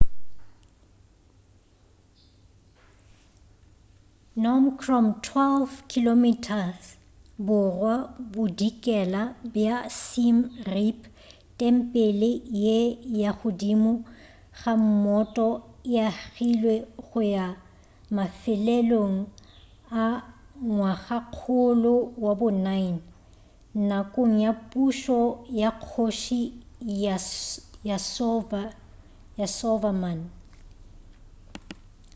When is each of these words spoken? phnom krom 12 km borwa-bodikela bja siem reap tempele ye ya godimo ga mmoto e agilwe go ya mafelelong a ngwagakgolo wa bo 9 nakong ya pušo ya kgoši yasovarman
phnom 4.33 4.63
krom 4.81 5.05
12 5.25 5.73
km 5.93 6.23
borwa-bodikela 7.47 9.23
bja 9.53 9.77
siem 9.99 10.37
reap 10.73 10.99
tempele 11.57 12.29
ye 12.63 12.79
ya 13.21 13.31
godimo 13.39 13.93
ga 14.59 14.73
mmoto 14.83 15.47
e 15.97 15.97
agilwe 16.11 16.75
go 17.05 17.19
ya 17.35 17.47
mafelelong 18.15 19.17
a 20.03 20.05
ngwagakgolo 20.73 21.95
wa 22.23 22.31
bo 22.39 22.47
9 22.51 22.97
nakong 23.89 24.35
ya 24.43 24.51
pušo 24.71 25.19
ya 25.61 25.69
kgoši 25.81 26.41
yasovarman 29.43 30.19